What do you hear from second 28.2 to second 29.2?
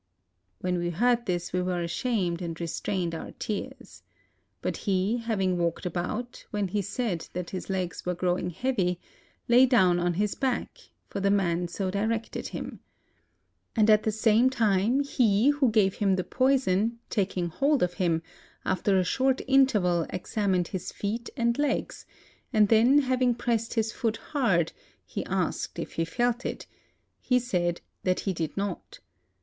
he did not.